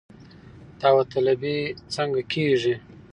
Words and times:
داوطلبي 0.81 1.57
څنګه 1.93 2.21
کیږي؟ 2.31 2.75